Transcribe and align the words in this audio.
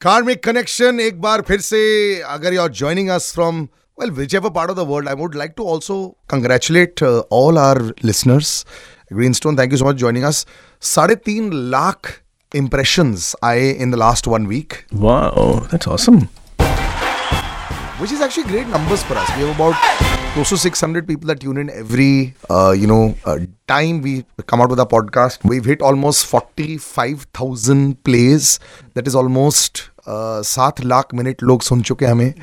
Karmic 0.00 0.40
Connection, 0.40 0.98
ek 0.98 1.18
baar 1.20 1.42
phir 1.48 1.58
se, 1.64 1.78
agar 2.34 2.52
you're 2.54 2.70
joining 2.70 3.10
us 3.10 3.34
from 3.34 3.68
well, 3.98 4.10
whichever 4.20 4.50
part 4.50 4.70
of 4.70 4.76
the 4.76 4.84
world, 4.90 5.06
I 5.06 5.12
would 5.12 5.34
like 5.34 5.56
to 5.56 5.62
also 5.62 6.16
congratulate 6.26 7.02
uh, 7.02 7.18
all 7.28 7.58
our 7.58 7.92
listeners. 8.02 8.64
Greenstone, 9.12 9.58
thank 9.58 9.72
you 9.72 9.76
so 9.76 9.84
much 9.84 9.96
for 9.96 9.98
joining 9.98 10.24
us. 10.24 10.46
Sade 10.78 11.22
teen 11.22 11.70
lakh 11.70 12.22
impressions 12.54 13.36
I 13.42 13.56
in 13.56 13.90
the 13.90 13.98
last 13.98 14.26
one 14.26 14.46
week. 14.46 14.86
Wow, 14.90 15.66
that's 15.70 15.86
awesome. 15.86 16.30
Which 17.98 18.12
is 18.12 18.22
actually 18.22 18.44
great 18.44 18.68
numbers 18.68 19.02
for 19.02 19.18
us. 19.18 19.28
We 19.36 19.42
have 19.42 19.54
about 19.54 19.74
close 20.32 20.48
to 20.48 20.56
600 20.56 21.06
people 21.08 21.26
that 21.26 21.40
tune 21.40 21.58
in 21.58 21.68
every, 21.68 22.34
uh, 22.48 22.70
you 22.70 22.86
know, 22.86 23.16
uh, 23.26 23.40
time 23.66 24.00
we 24.00 24.24
come 24.46 24.60
out 24.60 24.70
with 24.70 24.78
a 24.78 24.86
podcast. 24.86 25.44
We've 25.44 25.64
hit 25.64 25.82
almost 25.82 26.24
45,000 26.26 28.02
plays. 28.04 28.60
That 28.94 29.06
is 29.06 29.14
almost 29.14 29.89
7 30.42 30.80
lakh 30.80 31.18
minute 31.18 31.42
लोग 31.42 31.62
सुन 31.62 31.82
चुके 31.82 32.04
हैं 32.04 32.12
हमें। 32.12 32.34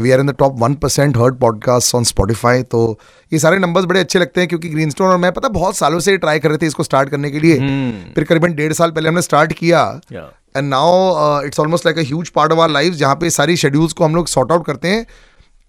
We 0.00 0.10
are 0.10 0.20
in 0.20 0.26
the 0.26 0.30
top 0.30 0.54
one 0.58 0.74
percent 0.74 1.16
heard 1.16 1.34
podcast 1.34 1.94
on 1.94 2.04
Spotify 2.04 2.62
तो 2.62 2.98
ये 3.32 3.38
सारे 3.38 3.58
numbers 3.58 3.84
बड़े 3.84 4.00
अच्छे 4.00 4.18
लगते 4.18 4.40
हैं 4.40 4.48
क्योंकि 4.48 4.68
ग्रीनस्टोन 4.68 5.08
और 5.08 5.16
मैं 5.16 5.32
पता 5.32 5.48
बहुत 5.48 5.76
सालों 5.76 6.00
से 6.00 6.16
ट्राई 6.16 6.38
कर 6.38 6.48
रहे 6.48 6.58
थे 6.58 6.66
इसको 6.66 6.82
स्टार्ट 6.82 7.08
करने 7.08 7.30
के 7.30 7.40
लिए। 7.40 7.54
Hmm. 7.54 8.14
फिर 8.14 8.24
करीबन 8.24 8.54
डेढ़ 8.54 8.72
साल 8.72 8.90
पहले 8.90 9.08
हमने 9.08 9.22
स्टार्ट 9.22 9.52
किया। 9.52 10.00
And 10.12 10.68
now 10.68 11.42
it's 11.42 11.60
almost 11.60 11.86
like 11.86 11.98
a 11.98 12.02
huge 12.02 12.28
part 12.28 12.52
of 12.52 12.60
our 12.60 12.70
life 12.70 12.94
जहाँ 12.94 13.14
पे 13.14 13.30
सारी 13.30 13.56
शेड्यूल्स 13.56 13.92
को 13.92 14.04
हम 14.04 14.14
लोग 14.14 14.26
सॉर्ट 14.26 14.52
आउट 14.52 14.66
करते 14.66 14.88
हैं। 14.88 15.06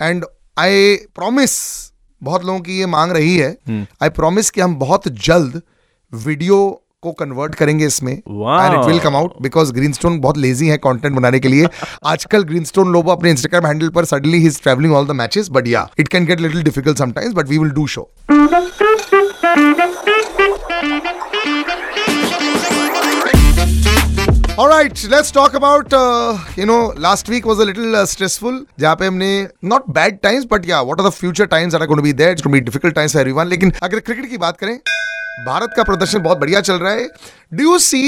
एंड 0.02 0.26
आई 0.58 0.96
प्रोमिस 0.96 1.60
बहुत 2.24 2.46
लोगों 2.46 2.60
की 2.60 2.80
ये 2.80 2.86
मांग 2.86 3.12
रही 3.12 3.38
है। 3.38 3.58
आई 3.70 3.86
hmm. 4.04 4.16
प्रोमिस 4.16 4.50
कि 4.50 4.62
हम 4.62 4.76
बहुत 4.76 5.08
जल्द 5.08 5.62
वीडियो 6.14 6.84
को 7.04 7.12
कन्वर्ट 7.14 7.56
करेंगे 7.56 7.86
इसमें 7.86 8.12
and 8.12 8.74
it 8.74 8.86
will 8.86 9.00
come 9.00 9.16
out 9.16 9.34
because 9.42 9.72
Greenstone 9.74 10.20
बहुत 10.20 10.38
लेजी 10.38 10.68
है 10.68 10.78
कंटेंट 10.78 11.16
बनाने 11.16 11.40
के 11.40 11.48
लिए। 11.48 11.68
आजकल 12.06 12.44
ग्रीनस्टोन 12.44 12.92
लोबो 12.94 13.12
अपने 13.12 13.30
इंस्टाग्राम 13.32 13.66
हैंडल 13.66 13.90
पर 13.96 14.06
suddenly 14.06 14.38
he 14.38 14.48
is 14.48 14.62
travelling 14.62 14.94
all 14.96 15.08
the 15.08 15.12
matches 15.20 15.50
but 15.54 15.68
yeah 15.68 15.88
it 16.00 16.08
can 16.08 16.26
get 16.26 16.40
little 16.40 16.64
difficult 16.64 16.98
sometimes 16.98 17.34
but 17.36 17.50
we 17.50 17.58
will 17.58 17.70
do 17.72 17.86
show 17.88 18.10
All 24.58 24.68
right, 24.68 25.04
let's 25.08 25.30
talk 25.30 25.54
about 25.54 25.94
uh, 25.94 26.36
you 26.56 26.66
know 26.66 26.88
last 26.98 27.30
week 27.30 27.46
was 27.46 27.60
a 27.60 27.66
little 27.66 27.96
uh, 27.96 28.06
stressful 28.12 28.56
जहाँ 28.80 28.96
पे 28.96 29.06
हमने 29.06 29.28
not 29.72 29.84
bad 29.98 30.16
times 30.24 30.48
but 30.54 30.66
yeah 30.70 30.80
what 30.82 31.02
are 31.02 31.06
the 31.08 31.12
future 31.18 31.46
times 31.52 31.76
that 31.76 31.84
are 31.86 31.88
going 31.92 32.00
to 32.02 32.06
be 32.06 32.14
there 32.22 32.32
it's 32.32 32.42
going 32.42 32.56
to 32.56 32.60
be 32.60 32.66
difficult 32.70 32.96
times 32.96 33.16
for 33.16 33.20
everyone 33.20 33.50
लेकिन 33.50 33.72
अगर 33.84 34.00
cricket 34.00 34.30
की 34.30 34.38
बात 34.38 34.58
करें 34.58 34.74
भारत 35.46 35.74
का 35.78 35.84
प्रदर्शन 35.84 36.20
बहुत 36.20 36.38
बढ़िया 36.38 36.62
चल 36.62 36.80
रहा 36.80 36.94
है 36.94 37.08
do 37.54 37.64
you 37.64 37.78
see 37.80 38.02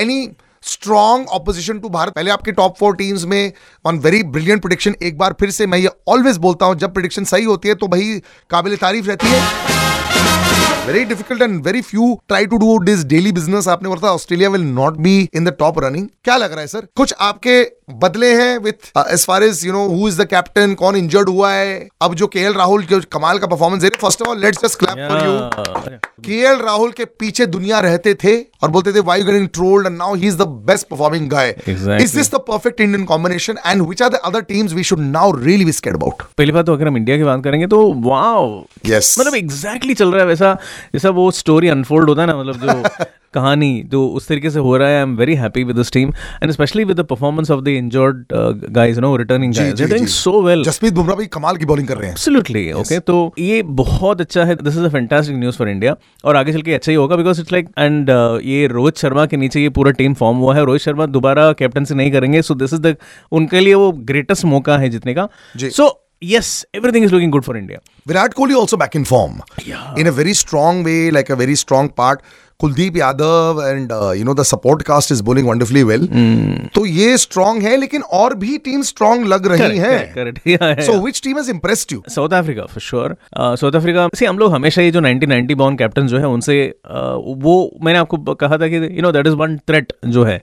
any 0.00 0.18
strong 0.64 1.28
opposition 1.40 1.78
to 1.78 1.88
Bharat 1.98 2.14
पहले 2.14 2.30
आपके 2.30 2.52
टॉप 2.62 2.78
फोर 2.78 2.96
टीम्स 2.96 3.24
में 3.34 3.52
ऑन 3.84 3.98
वेरी 4.06 4.22
ब्रिलियंट 4.38 4.62
प्रोडिक्शन 4.62 4.94
एक 5.02 5.18
बार 5.18 5.34
फिर 5.40 5.50
से 5.50 5.66
मैं 5.66 5.78
ये 5.78 5.90
ऑलवेज 6.14 6.36
बोलता 6.46 6.66
हूँ 6.66 6.78
जब 6.84 6.92
प्रोडिक्शन 6.92 7.24
सही 7.34 7.44
होती 7.44 7.68
है 7.68 7.74
तो 7.74 7.88
भाई 7.88 8.20
काबिल 8.50 8.76
तारीफ़ 8.86 9.08
रहती 9.08 9.32
है 9.32 10.51
very 10.86 11.04
difficult 11.04 11.42
and 11.42 11.64
very 11.64 11.80
few 11.80 12.06
try 12.28 12.46
to 12.46 12.56
do 12.58 12.78
this 12.84 13.04
daily 13.06 13.32
business 13.32 13.68
आपने 13.68 13.88
बोला 13.88 14.06
था 14.06 14.12
Australia 14.12 14.48
will 14.50 14.62
not 14.62 14.96
be 15.00 15.16
in 15.34 15.44
the 15.44 15.54
top 15.58 15.78
running 15.84 16.06
क्या 16.24 16.36
लग 16.36 16.52
रहा 16.52 16.60
है 16.60 16.66
सर 16.66 16.86
कुछ 16.96 17.14
आपके 17.20 17.62
बदले 18.02 18.32
हैं 18.34 18.58
with 18.58 18.90
as 18.98 19.24
far 19.26 19.42
as 19.42 19.64
you 19.66 19.72
know 19.72 19.86
who 19.88 20.08
is 20.08 20.20
the 20.20 20.24
captain 20.26 20.74
कौन 20.74 20.96
इंजर्ड 20.96 21.28
हुआ 21.28 21.50
है? 21.52 21.88
अब 22.02 22.14
जो 22.14 22.26
के 22.26 22.40
एल 22.40 22.54
राहुल 22.54 22.84
जो 22.84 23.00
कमाल 23.12 23.38
का 23.38 23.46
परफॉर्मेंस 23.46 23.82
दे 23.82 23.88
रहे 23.88 24.00
first 24.00 24.22
of 24.22 24.28
all 24.28 24.40
let's 24.40 24.62
just 24.64 24.78
clap 24.78 25.08
for 25.08 25.26
you. 25.26 25.98
K 26.24 26.54
Rahul 26.64 26.90
के 26.90 27.04
पीछे 27.04 27.46
दुनिया 27.46 27.80
रहते 27.80 28.14
थे 28.24 28.36
और 28.62 28.70
बोलते 28.70 28.92
थे 28.92 29.00
why 29.10 29.22
getting 29.22 29.48
trolled 29.48 29.86
and 29.86 29.96
now 29.96 30.14
he 30.14 30.26
is 30.28 30.36
the 30.36 30.46
best 30.68 30.88
performing 30.88 31.28
guy 31.30 31.54
is 31.68 32.16
this 32.16 32.30
the 32.34 32.40
perfect 32.48 32.80
Indian 32.80 33.04
combination 33.04 33.58
and 33.66 33.82
which 33.82 34.02
are 34.02 34.08
the 34.08 34.20
other 34.24 34.40
teams 34.50 34.72
we 34.72 34.82
should 34.82 35.00
now 35.10 35.32
really 35.36 35.64
be 35.64 35.72
scared 35.72 35.96
about 35.96 36.22
पहली 36.38 36.52
बात 36.52 36.66
तो 36.66 36.72
अगर 36.72 36.88
हम 36.88 36.96
इंडिया 36.96 37.16
की 37.16 37.24
बात 37.24 37.44
करेंगे 37.44 37.66
तो 37.66 37.82
wow 38.10 38.50
Yes. 38.86 39.18
मतलब 39.18 39.34
एग्जैक्टली 39.34 39.94
चल 39.94 40.08
रहा 40.12 40.20
है 40.20 40.26
वैसा। 40.26 40.56
जैसा 40.94 41.10
वो 41.10 41.30
स्टोरी 41.30 41.68
अनफोल्ड 41.68 42.08
होता 42.08 42.22
है 42.22 42.28
ना 42.28 42.36
मतलब 42.36 42.54
जो 42.62 43.04
कहानी 43.34 43.82
तो 43.92 44.06
उस 44.08 44.26
तरीके 44.28 44.50
से 44.50 44.58
हो 44.58 44.76
रहा 44.76 44.88
है 44.88 44.96
I 44.96 45.02
am 45.02 45.14
very 45.16 45.34
happy 45.34 45.62
with 45.64 45.76
this 45.76 45.92
team 45.92 46.08
and 46.42 46.50
specially 46.52 46.84
with 46.84 46.96
the 46.96 47.04
performance 47.04 47.50
of 47.50 47.60
the 47.60 47.68
injured 47.68 48.24
guys 48.72 48.98
no 48.98 49.14
returning 49.16 49.54
guys 49.54 49.74
they 49.74 49.86
doing 49.86 50.06
so 50.06 50.40
well 50.42 50.64
Jasprit 50.64 50.92
Bumrah 50.94 51.16
भी 51.16 51.26
कमाल 51.26 51.56
की 51.56 51.64
बॉलिंग 51.64 51.88
कर 51.88 51.96
रहे 51.96 52.06
हैं। 52.06 52.12
एब्सोल्युटली 52.12 52.72
ओके 52.72 52.98
तो 53.00 53.32
ये 53.38 53.62
बहुत 53.62 54.20
अच्छा 54.20 54.44
है. 54.44 54.54
This 54.54 54.76
is 54.76 54.84
a 54.84 54.88
fantastic 54.88 55.36
news 55.36 55.56
for 55.58 55.68
India 55.68 55.96
और 56.24 56.36
आगे 56.36 56.52
चल 56.52 56.62
के 56.62 56.74
अच्छा 56.74 56.90
ही 56.92 56.96
होगा 56.96 57.16
बिकॉज़ 57.16 57.40
इट्स 57.40 57.52
लाइक 57.52 57.68
एंड 57.78 58.10
ये 58.44 58.66
रोहित 58.66 58.96
शर्मा 58.96 59.26
के 59.26 59.36
नीचे 59.36 59.62
ये 59.62 59.68
पूरा 59.70 59.90
टीम 59.92 60.14
फॉर्म 60.14 60.38
हुआ 60.38 60.54
है. 60.54 60.64
रोहित 60.64 60.82
शर्मा 60.82 61.06
दोबारा 61.06 61.52
कैप्टनसी 61.52 61.94
नहीं 61.94 62.12
करेंगे. 62.12 62.42
सो 62.42 62.54
दिस 62.54 62.72
इज़ 62.72 62.80
द 62.80 62.96
उनके 63.32 63.60
लिए 63.60 63.74
वो 63.74 63.90
ग्रेटेस्ट 63.92 64.44
मौका 64.44 64.78
है 64.78 64.88
जीतने 64.88 65.14
का. 65.14 65.28
जी। 65.56 65.70
सो 65.70 65.88
yes, 66.22 66.64
everything 66.72 67.02
is 67.02 67.12
looking 67.12 67.30
good 67.30 67.44
for 67.44 67.56
India. 67.56 67.80
Virat 68.06 68.34
Kohli 68.34 68.54
also 68.54 68.76
back 68.76 68.94
in 68.94 69.04
form. 69.04 69.42
Yeah. 69.64 69.94
In 69.96 70.06
a 70.06 70.12
very 70.12 70.34
strong 70.34 70.82
way, 70.82 71.10
like 71.10 71.30
a 71.30 71.36
very 71.36 71.56
strong 71.56 71.88
part. 71.88 72.22
Yadav 72.62 73.58
and 73.64 73.92
uh, 73.92 74.10
you 74.10 74.24
know 74.24 74.34
the 74.34 74.44
support 74.44 74.84
cast 74.84 75.10
is 75.10 75.20
bowling 75.20 75.46
wonderfully 75.46 75.82
well. 75.84 76.06
तो 76.74 76.84
ये 76.86 77.16
strong 77.16 77.62
है 77.62 77.76
लेकिन 77.76 78.02
और 78.02 78.34
भी 78.34 78.58
team 78.58 78.82
strong 78.82 79.26
लग 79.26 79.46
रही 79.46 79.78
हैं. 79.78 80.76
So 80.86 80.96
which 81.04 81.20
team 81.24 81.40
has 81.40 81.48
impressed 81.54 81.94
you? 81.94 82.00
South 82.08 82.30
Africa 82.32 82.62
for 82.62 82.80
sure 82.80 83.16
South 83.38 83.72
Africa 83.72 84.08
से 84.14 84.26
हम 84.26 84.38
लोग 84.38 84.52
हमेशा 84.52 84.82
ये 84.82 84.90
जो 84.90 85.00
1990 85.00 85.54
बॉर्न 85.54 85.76
कैप्टन 85.76 86.06
जो 86.06 86.18
है 86.18 86.26
उनसे 86.26 86.74
uh, 86.86 86.92
वो 87.42 87.78
मैंने 87.84 87.98
आपको 87.98 88.34
कहा 88.34 88.58
था 88.58 88.68
कि 88.68 88.76
you 88.96 89.02
know 89.02 89.12
that 89.12 89.26
is 89.26 89.34
one 89.34 89.56
threat 89.58 89.92
जो 90.06 90.24
है। 90.24 90.40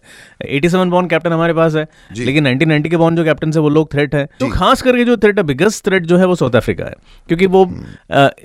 87 0.56 0.90
बॉर्न 0.92 1.08
कैप्टन 1.08 1.34
हमारे 1.34 1.54
पास 1.54 1.76
है 1.76 1.88
लेकिन 2.18 2.48
1990 2.48 2.90
के 2.90 2.98
बॉर्न 2.98 3.16
जो 3.16 3.24
कैप्टन 3.24 3.52
है 3.56 3.62
वो 3.62 3.70
लोग 3.70 3.92
थ्रेट 3.94 4.16
है। 4.16 4.26
तो 4.40 4.50
खास 4.50 4.82
करके 4.82 5.06
जो 5.06 5.18
थ्रेट 5.18 5.38
है 5.38 5.44
बिगेस्ट 5.44 5.86
थ्रेट 5.86 6.06
जो 6.06 6.18
है 6.18 6.26
वो 6.26 6.36
साउथ 6.36 6.56
अफ्रीका 6.56 6.86
है। 6.86 6.96
क्योंकि 7.28 7.46
वो 7.46 7.66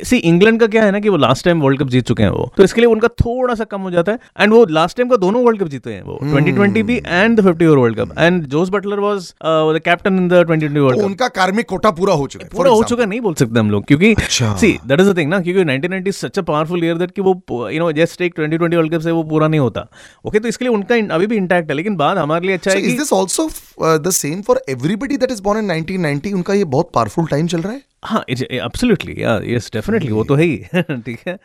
सी 0.05 0.17
इंग्लैंड 0.17 0.61
का 0.61 0.67
क्या 0.67 0.85
है 0.85 0.91
ना 0.93 1.01
कि 1.01 1.09
वो 1.09 1.17
लास्ट 1.17 1.45
टाइम 1.45 1.61
वर्ल्ड 1.61 1.81
कप 1.81 1.89
जीत 1.89 2.07
चुके 2.07 2.23
हैं 2.23 2.31
वो। 2.31 2.53
तो 2.57 2.65
इसके 2.65 2.81
लिए 2.81 2.91
उनका 2.91 3.09
थोड़ा 3.09 3.55
सा 3.55 3.64
कम 3.65 3.81
हो 3.81 3.91
जाता 3.91 4.13
है 4.13 4.19
एंड 4.41 4.53
वो 4.53 4.65
लास्ट 4.71 4.97
टाइम 4.97 5.09
का 5.09 5.17
दोनों 5.17 5.45
वर्ल्ड 5.45 5.61
कप 5.61 5.69
जीते 5.69 5.93
हैं 5.93 6.03
वो 6.03 6.19
2020 6.23 6.83
भी 6.83 6.97
and 7.07 7.41
the 7.41 7.45
50 7.45 7.67
over 7.67 7.79
world 7.79 7.99
cup 7.99 8.19
and 8.19 8.45
Jos 8.45 8.71
Buttler 8.71 8.99
was 8.99 9.35
the 9.47 9.81
captain 9.85 10.17
in 10.17 10.29
the 10.29 10.33
2020 10.33 10.77
world 10.77 10.97
तो 10.97 11.01
कप 11.01 11.07
उनका 11.07 11.29
कार्मिक 11.29 11.69
कोटा 11.69 11.91
पूरा 11.91 12.15
हो 12.15 12.27
चुका 12.27 12.45
है. 12.45 12.51
पूरा 12.57 12.71
हो 12.71 12.83
चुका 12.83 13.05
नहीं 13.05 13.21
बोल 13.21 13.35
सकते 13.35 13.61
हम 13.61 13.71
लोग 13.71 13.85
क्योंकि। 13.85 14.15
See 14.31 14.79
that 14.87 15.01
is 15.01 15.11
the 15.11 15.17
thing 15.17 15.31
ना 15.31 15.41
क्योंकि 15.41 15.65
1990 15.65 16.13
such 16.13 16.39
a 16.39 16.43
powerful 16.43 16.85
year 16.85 16.99
that 16.99 17.11
कि 17.11 17.23
वो 17.23 17.43
यू 17.71 17.79
नो 17.79 17.93
जस्ट 17.93 18.21
एक 18.21 18.35
2020 18.41 18.75
वर्ल्ड 18.75 18.95
कप 18.95 19.01
से 19.01 19.11
वो 19.11 19.23
पूरा 19.23 19.49
नहीं 19.49 19.61
होता 19.61 19.89
ओके 20.25 20.39
तो 20.39 20.49
इसके 20.49 20.65
लिए 20.65 20.75
उनका 20.75 20.95
इन- 20.95 21.11
अभी 21.11 21.27
भी 21.27 21.37
इंटैक्ट 21.37 21.71
है 21.71 21.77
लेकिन 21.77 21.97
बात 21.97 22.19
हमारे 22.19 22.47
लिए 22.47 22.57
अच्छा 22.57 22.71
है 22.71 22.97
this 22.97 23.13
also 23.13 23.49
uh, 23.49 23.99
the 23.99 24.13
same 24.13 24.43
for 24.51 24.57
everybody 24.75 25.19
that 25.23 25.33
is 25.37 25.43
born 25.47 25.63
in 25.63 25.71
1990? 25.71 26.33
उनका 26.35 26.55
ये 26.55 26.65
बहुत 26.65 26.91
powerful 26.97 27.33
time 27.33 27.47
चल 27.47 27.61
रहा 27.61 27.73
है. 27.73 27.83
हाँ 28.07 28.23
एब्सोल्युटली 28.31 29.15
या 29.19 29.39
यस 29.47 29.71
डेफिनेटली 29.73 30.13
वो 30.13 30.25
तो 30.25 30.35
है 30.35 30.45
ही 30.45 30.57
ठीक 31.07 31.21
है। 31.29 31.39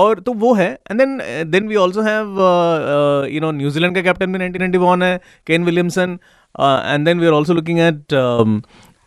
और 0.00 0.20
तो 0.20 0.32
वो 0.42 0.52
है 0.54 0.70
and 0.90 0.98
then 1.00 1.18
then 1.50 1.68
we 1.68 1.76
also 1.82 2.02
have 2.02 2.40
you 3.32 3.40
know 3.40 3.50
New Zealand 3.52 3.94
का 3.94 4.02
कैप्टन 4.02 4.32
भी 4.32 4.38
नाइनटीन 4.38 4.62
नाइनटी 4.62 4.78
वन 4.78 5.02
है 5.02 5.16
Kane 5.46 5.64
Williamson 5.64 6.18
and 6.54 7.04
then 7.06 7.20
we 7.20 7.26
are 7.26 7.34
also 7.34 7.54
looking 7.54 7.78
at 7.80 8.14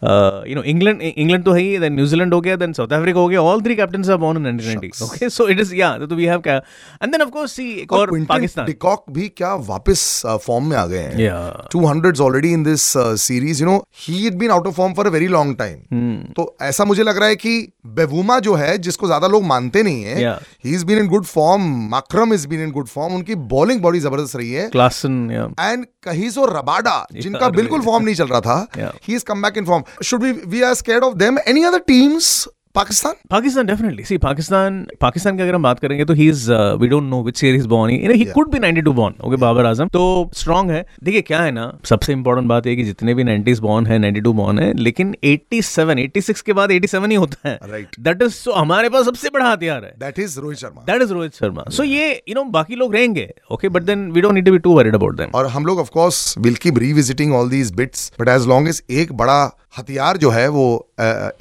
you 0.01 0.55
know 0.55 0.63
England 0.65 1.01
England 1.01 1.45
तो 1.45 1.51
है 1.51 1.61
ही 1.61 1.77
देन 1.79 1.93
न्यूजीलैंड 1.93 2.33
हो 2.33 2.41
गया 2.41 2.55
देन 2.55 2.73
साउथ 2.73 2.93
अफ्रीका 2.93 3.19
हो 3.19 3.27
गया 3.27 3.41
all 3.43 3.61
three 3.61 3.75
captains 3.75 4.09
are 4.09 4.17
born 4.17 4.47
in 4.47 4.59
1990 4.59 5.03
okay 5.03 5.29
so 5.29 5.47
it 5.49 5.59
is 5.59 5.75
yeah 5.75 5.97
तो 5.97 6.15
we 6.15 6.25
have 6.25 6.41
and 6.47 7.11
then 7.11 7.21
of 7.21 7.29
course 7.29 7.51
see 7.51 7.69
एक 7.81 7.93
और 7.93 8.19
Pakistan 8.25 8.73
Kock 8.77 9.09
भी 9.11 9.27
क्या 9.37 9.53
वापस 9.67 10.01
फॉर्म 10.43 10.65
में 10.65 10.75
आ 10.77 10.85
गए 10.85 10.97
हैं. 10.97 11.17
Yeah. 11.17 11.67
200s 11.75 12.21
already 12.21 12.53
in 12.53 12.63
this 12.63 12.85
uh, 12.95 13.15
series. 13.17 13.61
You 13.61 13.67
know, 13.69 13.77
he 13.97 14.17
had 14.23 14.37
been 14.37 14.51
out 14.51 14.67
of 14.67 14.75
form 14.75 14.93
for 14.93 15.07
a 15.07 15.13
very 15.15 15.27
long 15.27 15.55
time. 15.55 15.79
Hmm. 15.93 16.17
तो 16.35 16.45
ऐसा 16.61 16.85
मुझे 16.85 17.03
लग 17.03 17.17
रहा 17.17 17.29
है 17.29 17.35
कि 17.35 17.55
बेवुमा 17.97 18.39
जो 18.39 18.53
है 18.55 18.77
जिसको 18.77 19.07
ज़्यादा 19.07 19.27
लोग 19.27 19.43
मानते 19.43 19.83
नहीं 19.83 20.03
है 20.03 20.33
he 20.65 20.73
is 20.75 20.85
been 20.85 20.99
in 20.99 21.07
good 21.07 21.25
form 21.25 21.67
Markram 21.95 22.33
is 22.33 22.47
been 22.47 22.63
in 22.63 22.71
good 22.71 22.87
form 22.87 23.15
उनकी 23.15 23.35
बॉलिंग 23.53 23.81
बड़ी 23.81 23.99
ज़बरदस्त 23.99 24.35
रही 24.35 24.51
है 24.51 24.67
क्लासन 24.69 25.29
एंड 25.59 25.85
कहीं 26.03 26.29
सो 26.29 26.45
रबाडा 26.47 26.95
जिनका 27.13 27.49
बिल्कुल 27.51 27.81
फॉर्म 27.81 28.05
नहीं 28.05 28.15
चल 28.15 28.27
रहा 28.27 28.41
था 28.41 28.91
he 29.07 29.15
is 29.15 29.25
come 29.25 29.41
back 29.41 29.57
in 29.57 29.65
form 29.65 29.83
should 30.03 30.23
we 30.23 30.31
we 30.47 30.61
are 30.61 30.73
scared 30.75 31.03
of 31.03 31.15
them 31.17 31.39
any 31.47 31.63
other 31.63 31.79
teams 31.87 32.47
Pakistan 32.75 33.13
Pakistan 33.29 33.65
definitely 33.65 34.03
see 34.03 34.17
Pakistan 34.23 34.75
Pakistan 35.01 35.37
की 35.37 35.43
अगर 35.43 35.55
हम 35.55 35.63
बात 35.63 35.79
करेंगे 35.79 36.05
तो 36.05 36.13
he 36.13 36.27
is 36.29 36.51
we 36.81 36.87
don't 36.87 37.03
know 37.03 37.21
which 37.23 37.43
is 37.43 37.67
born 37.67 37.93
no 38.07 38.13
he 38.13 38.25
could 38.25 38.51
be 38.51 38.59
92 38.59 38.93
born 38.95 39.13
okay 39.27 39.35
Babar 39.35 39.65
Azam 39.65 39.87
तो 39.87 40.03
strong 40.35 40.69
है 40.71 40.85
देखिए 41.03 41.21
क्या 41.21 41.39
है 41.41 41.51
ना 41.51 41.63
सबसे 41.85 42.13
इंपॉर्टेंट 42.13 42.47
बात 42.49 42.67
है 42.67 42.75
कि 42.75 42.83
जितने 42.83 43.13
भी 43.13 43.23
90s 43.23 43.59
बॉर्न 43.61 43.87
है 43.87 43.97
92 44.01 44.33
बॉर्न 44.35 44.59
है 44.59 44.71
लेकिन 44.79 45.15
87 45.25 46.03
86 46.05 46.41
के 46.41 46.53
बाद 46.53 46.71
87 46.71 47.09
ही 47.09 47.15
होता 47.15 47.49
है 47.49 47.57
Right. 47.71 47.99
दैट 47.99 48.21
इज़ 48.21 48.33
सो 48.33 48.51
हमारे 48.53 48.89
पास 48.89 49.05
सबसे 49.05 49.29
बड़ा 49.29 49.51
हथियार 49.51 49.85
है 49.85 49.93
that 49.99 50.19
is 50.19 50.39
Rohit 50.39 50.59
Sharma 50.59 50.83
that 50.87 51.01
is 51.01 51.13
Rohit 51.13 51.33
Sharma 51.35 51.63
so 51.71 51.83
ये 51.85 52.11
यू 52.29 52.35
नो 52.35 52.43
बाकी 52.51 52.75
लोग 52.75 52.95
रहेंगे 52.95 53.29
okay 53.51 53.69
but 53.69 53.83
then 53.83 54.09
we 54.11 54.21
don't 54.21 54.33
need 54.33 54.45
to 54.45 54.51
be 54.51 54.57
too 54.59 54.75
worried 54.77 54.95
about 54.95 55.17
them 55.17 55.31
और 55.35 55.47
हम 55.55 55.65
लोग 55.65 55.79
of 55.79 55.89
course 55.93 56.37
will 56.39 56.55
keep 56.61 56.77
revisiting 56.79 57.33
all 57.35 57.49
these 57.49 57.73
bits 57.75 58.11
but 58.21 58.29
as 58.29 58.47
long 58.47 58.69
as 58.69 58.83
एक 58.91 59.13
बड़ा 59.17 59.45
हथियार 59.77 60.17
जो 60.17 60.29
है 60.29 60.47
वो 60.49 60.65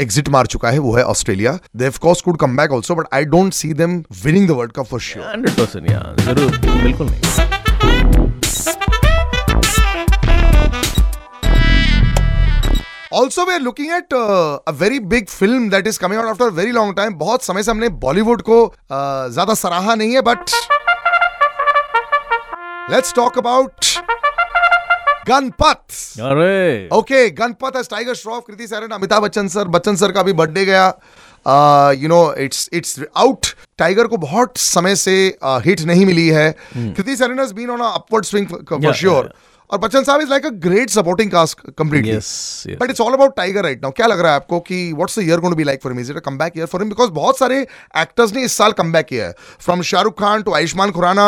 एग्जिट 0.01 0.29
मार 0.29 0.47
चुका 0.47 0.71
है 0.71 0.79
वो 0.79 0.93
है 0.97 1.03
Australia. 1.07 1.59
They 1.77 1.87
of 1.89 1.99
course 1.99 2.21
could 2.21 2.39
come 2.39 2.57
back 2.57 2.73
also 2.73 2.95
but 2.95 3.07
I 3.15 3.25
don't 3.27 3.53
see 3.55 3.73
them 3.75 4.03
winning 4.25 4.49
the 4.49 4.51
world 4.53 4.73
cup 4.73 4.87
for 4.87 5.01
sure 5.01 5.25
100% 5.47 5.91
या 5.91 6.01
ज़रूर 6.21 6.59
बिल्कुल 6.83 7.07
नहीं। 7.11 7.21
Also 13.13 13.45
we 13.45 13.55
are 13.55 13.61
looking 13.61 13.93
at 13.93 14.15
a 14.15 14.73
very 14.81 14.99
big 15.13 15.27
film 15.29 15.69
that 15.71 15.87
is 15.87 15.99
coming 16.01 16.21
out 16.21 16.29
after 16.31 16.51
very 16.55 16.73
long 16.73 16.97
time 16.97 17.15
बहुत 17.19 17.45
समय 17.45 17.63
से 17.63 17.71
हमने 17.71 17.89
बॉलीवुड 18.05 18.43
को 18.43 18.65
uh, 18.65 19.33
ज़्यादा 19.33 19.55
सराहा 19.55 19.95
नहीं 19.95 20.15
है 20.15 20.23
but 20.23 20.51
let's 22.91 23.15
talk 23.15 23.39
about 23.39 23.85
Ganpat. 25.29 25.85
अरे। 26.23 26.89
Okay 26.93 27.29
Ganpat 27.33 27.77
as 27.77 27.89
Tiger 27.91 28.15
Shroff 28.15 28.45
Kriti 28.47 28.67
Sanon 28.67 28.95
Amitabh 28.95 29.23
Bachchan 29.23 29.49
sir 29.49 29.69
Bachchan 29.69 29.97
sir 29.97 30.13
का 30.13 30.23
भी 30.23 30.33
बर्थडे 30.35 30.65
गया। 30.65 30.87
You 31.95 32.09
know 32.09 32.21
it's 32.41 32.69
it's 32.73 33.01
out 33.17 33.47
Tiger 33.79 34.07
को 34.07 34.17
बहुत 34.19 34.59
समय 34.59 34.97
से 34.97 35.17
हिट 35.41 35.81
uh, 35.81 35.87
नहीं 35.87 36.07
मिली 36.07 36.29
है। 36.29 36.51
Kriti 36.77 37.17
Sanon 37.17 37.41
has 37.41 37.53
been 37.55 37.71
on 37.71 37.81
upward 37.83 38.25
swing 38.25 38.47
for 38.47 38.95
sure 38.95 39.33
और 39.71 39.79
बच्चन 39.79 40.03
साहब 40.05 40.21
is 40.21 40.29
like 40.31 40.47
a 40.47 40.51
great 40.65 40.91
supporting 40.91 41.31
cast 41.31 41.61
completely 41.79 42.75
but 42.77 42.91
it's 42.91 43.01
all 43.01 43.13
about 43.13 43.37
Tiger 43.37 43.63
right 43.63 43.83
now 43.83 43.93
क्या 43.93 44.07
लग 44.07 44.21
रहा 44.21 44.33
है 44.33 44.37
आपको 44.37 44.61
कि 44.61 44.93
what's 44.93 45.19
the 45.19 45.23
year 45.23 45.41
going 45.41 45.53
to 45.53 45.57
be 45.57 45.65
like 45.65 45.83
for 45.83 45.99
is 46.01 46.11
it 46.11 46.17
a 46.17 46.21
comeback 46.27 46.59
year 46.59 46.67
for 46.67 46.83
him 46.83 46.91
because 46.91 47.11
बहुत 47.13 47.39
सारे 47.39 47.61
एक्टर्स 47.99 48.35
ने 48.35 48.45
इस 48.45 48.57
साल 48.57 48.73
कमबैक 48.73 49.07
किया 49.07 49.27
है। 49.27 49.35
From 49.61 49.83
Shahrukh 49.83 50.19
Khan 50.21 50.43
to 50.43 50.55
Ayushmann 50.55 50.91
Khurrana 50.91 51.27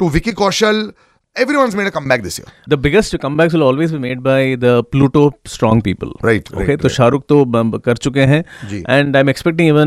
to 0.00 0.08
Vicky 0.08 0.32
Kaushal 0.32 0.90
everyone's 1.38 1.76
made 1.78 1.88
a 1.88 1.92
comeback 1.92 2.22
this 2.22 2.38
year 2.40 2.48
The 2.72 2.78
biggest 2.84 3.16
comebacks 3.24 3.56
will 3.56 3.64
always 3.66 3.92
be 3.92 4.00
made 4.04 4.22
by 4.24 4.38
the 4.64 4.72
Pluto 4.94 5.22
strong 5.52 5.82
people. 5.82 6.12
Right, 6.28 6.50
Okay, 6.52 6.66
right, 6.66 6.82
तो 6.82 6.88
शाहरुख 6.88 7.24
तो 7.28 7.44
ब- 7.46 7.62
ब- 7.70 7.80
कर 7.84 7.96
चुके 8.06 8.26
हैं 8.32 8.42
जी। 8.70 8.78
And 8.88 9.16
I 9.16 9.20
am 9.20 9.28
expecting 9.30 9.78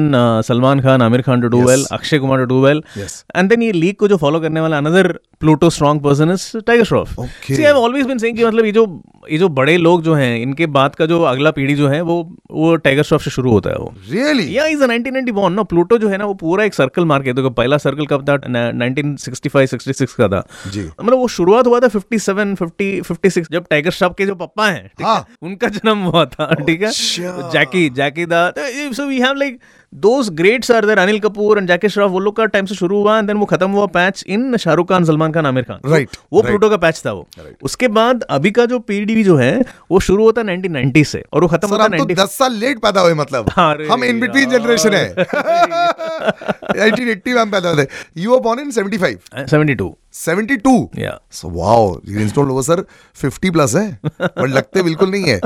Salman 0.46 0.80
Khan 0.82 1.02
Aamir 1.02 1.22
Khan 1.22 1.42
to 1.42 1.48
do 1.48 1.58
Yes. 1.58 1.68
Well 1.70 1.86
Akshay 1.92 2.20
Kumar 2.20 2.40
to 2.40 2.46
do 2.46 2.62
well 2.66 2.84
Yes. 2.98 3.16
And 3.36 3.50
then 3.50 3.62
ये 3.62 3.72
league 3.74 3.96
को 3.96 4.08
जो 4.08 4.18
फॉलो 4.18 4.40
करने 4.40 4.62
वाला 4.62 4.78
another 4.78 5.12
pluto 5.42 5.70
strong 5.70 6.02
person 6.04 6.32
is 6.32 6.46
Tiger 6.68 6.84
Shroff 6.84 7.16
Okay. 7.20 7.56
See 7.56 7.64
I 7.64 7.72
always 7.82 8.06
been 8.08 8.18
saying 8.18 8.38
कि 8.38 8.46
मतलब 8.46 8.66
ये 8.66 8.72
जो 8.72 8.86
ये 9.32 9.38
जो 9.38 9.50
बड़े 9.60 9.78
लोग 9.78 10.04
जो 10.04 10.14
हैं 10.16 10.38
इनके 10.42 10.66
बाद 10.76 10.96
का 10.96 11.06
जो 11.06 11.22
अगला 11.32 11.52
पीढ़ी 11.52 11.76
जो 11.76 11.88
है 11.88 12.02
वो 12.02 12.18
वो 12.52 12.76
टाइगर 12.86 13.04
श्रॉफ 13.04 13.22
से 13.24 13.32
शुरू 13.32 13.52
होता 13.52 13.70
है 13.70 13.76
वो 13.78 13.94
really 14.12 14.48
या 14.56 14.66
इज़ 14.68 14.84
1990 14.84 15.32
बॉर्न 15.34 15.54
ना 15.54 15.64
प्लूटो 15.74 15.98
जो 15.98 16.10
है 16.10 16.18
ना 16.18 16.26
वो 16.26 16.34
पूरा 16.44 16.64
एक 16.66 16.74
सर्कल 16.74 17.06
मार 17.06 17.24
के 17.24 17.34
देखो 17.34 17.50
पहला 17.60 17.78
सर्कल 17.86 18.06
कब 18.12 18.28
था 18.30 18.38
1965 18.96 19.74
66 19.74 20.14
का 20.14 20.28
था 20.28 20.44
जी। 20.72 20.82
मतलब 20.82 21.18
वो 21.18 21.28
शुरुआत 21.42 21.68
हुआ 21.68 21.80
था 21.80 21.88
57 21.90 22.56
50 22.62 23.12
56 23.12 23.52
जब 23.52 23.66
टाइगर 23.70 23.92
श्रॉफ 24.00 24.16
के 24.18 24.26
जो 24.26 24.36
पापा 24.36 24.68
हैं 24.70 24.90
हाँ। 25.04 25.20
उनका 25.42 25.68
जन्म 25.78 26.04
हुआ 26.08 26.26
था 26.34 26.54
ठीक 26.56 26.82
है? 26.82 26.88
अच्छा। 26.88 27.32
तो 27.42 27.52
जैकी 27.54 27.90
जैकी 28.02 28.26
दा 28.34 28.42
so 28.58 29.06
we 29.08 29.20
have 29.22 29.36
like 29.36 29.60
those 29.94 30.30
greats 30.32 30.70
are 30.72 30.86
there 30.86 31.00
Anil 31.00 31.20
Kapoor 31.20 31.58
and 31.58 31.68
Jackie 31.68 31.90
Shroff 31.90 32.12
वो 32.12 32.20
लोग 32.20 32.36
का 32.36 32.46
टाइम 32.52 32.66
से 32.66 32.76
शुरू 32.76 33.00
हुआ 33.00 33.18
एंड 33.18 33.28
देन 33.28 33.38
वो 33.38 33.46
खत्म 33.46 33.70
हुआ 33.72 33.86
patch 33.96 34.24
in 34.28 34.58
Shahrukh 34.58 34.90
Khan 34.90 35.06
Salman 35.06 35.32
Khan 35.32 35.46
Aamir 35.46 35.64
Khan 35.64 35.80
Right, 35.92 36.16
वो 36.34 36.40
right. 36.40 36.48
प्लूटो 36.48 36.70
का 36.70 36.78
पैच 36.78 37.02
था 37.06 37.12
वो। 37.12 37.28
उसके 37.64 37.88
बाद 37.98 38.24
अभी 38.38 38.52
का 38.52 38.66
जो 38.66 38.80
पीडी 38.92 39.24
जो 39.24 39.36
है 39.38 39.52
वो 39.92 40.00
शुरू 40.00 40.24
होता 40.24 40.42
है 40.42 40.58
1990 40.58 41.04
से 41.06 41.24
और 41.34 41.42
वो 41.42 41.48
खत्म 41.48 41.70
होता 41.70 41.84
है 41.84 41.98
तो 41.98 42.06
90 42.06 42.18
दस 42.20 42.38
साल 42.38 42.54
लेट 42.56 42.80
पैदा 42.82 43.02
हुए 43.02 43.14
मतलब। 43.14 43.50
हम 43.92 44.04
इन 44.04 44.20
बिटवीन 44.20 44.50
जनरेशन 44.50 44.94
है 44.94 45.26
1980 46.22 47.34
में 47.34 47.42
हम 47.42 47.52
पैदा 47.52 47.70
हुए 47.70 47.86
थे 47.86 47.90
यू 48.18 48.32
वर 48.32 48.40
बोर्न 48.40 48.60
इन 48.60 48.72
75 48.72 49.16
72 49.50 49.90
72 50.14 51.00
या 51.00 51.20
so 51.32 51.50
wow 51.50 52.00
you 52.06 52.20
install 52.20 52.52
over 52.52 52.64
sir 52.64 52.86
50 53.26 53.52
plus 53.52 53.76
है 53.76 54.00
बट 54.22 54.50
लगते 54.50 54.84
बिल्कुल 54.84 55.12
नहीं 55.12 55.24
है। 55.24 55.40